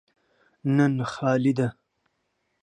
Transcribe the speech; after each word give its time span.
نن 0.75 0.93
خالي 1.13 1.51
ده. 1.57 1.67